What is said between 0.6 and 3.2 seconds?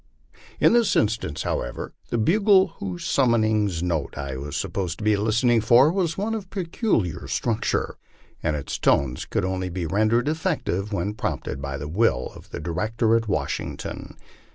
this instance, however, the bugle whose